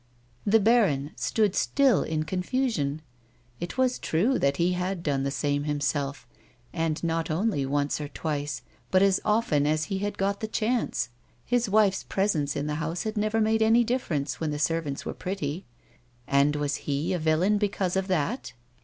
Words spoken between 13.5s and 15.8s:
any difference, when the servants were pretty.